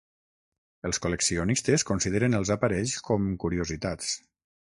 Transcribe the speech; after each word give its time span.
Els 0.89 0.99
col·leccionistes 1.03 1.85
consideren 1.89 2.39
els 2.39 2.53
aparells 2.57 2.97
com 3.11 3.29
curiositats. 3.45 4.11